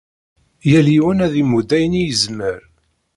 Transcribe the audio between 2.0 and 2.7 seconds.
i yezmer.